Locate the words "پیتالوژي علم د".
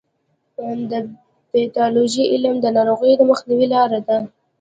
1.51-2.65